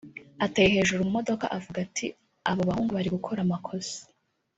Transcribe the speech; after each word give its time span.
ateye 0.45 0.69
hejuru 0.75 0.99
mu 1.05 1.11
modoka 1.17 1.45
avuga 1.57 1.77
ati 1.85 2.05
"Aba 2.49 2.67
bahungu 2.69 2.91
bari 2.93 3.09
gukora 3.15 3.39
amakosa 3.43 3.97